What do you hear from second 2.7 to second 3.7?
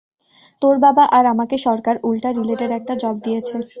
একটা জব দিয়েছে।